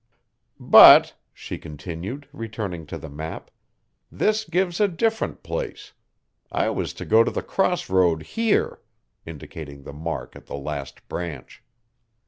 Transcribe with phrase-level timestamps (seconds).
[0.59, 3.51] "But," she continued, returning to the map,
[4.11, 5.93] "this gives a different place.
[6.51, 8.81] I was to go to the cross road here,"
[9.27, 11.61] indicating the mark at the last branch.